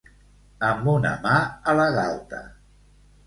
Amb 0.69 0.87
una 0.93 1.11
mà 1.27 1.35
a 1.73 1.77
la 1.81 1.87
galta. 1.99 2.39